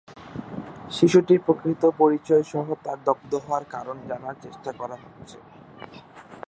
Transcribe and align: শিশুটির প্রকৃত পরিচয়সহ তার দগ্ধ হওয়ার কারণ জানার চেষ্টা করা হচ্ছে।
শিশুটির 0.91 1.39
প্রকৃত 1.45 1.83
পরিচয়সহ 1.97 2.65
তার 2.83 2.99
দগ্ধ 3.05 3.31
হওয়ার 3.35 3.65
কারণ 3.65 3.97
জানার 4.09 4.35
চেষ্টা 4.41 4.71
করা 4.71 4.95
হচ্ছে। 5.03 5.37